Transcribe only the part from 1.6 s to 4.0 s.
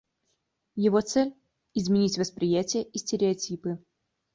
изменить восприятие и стереотипы.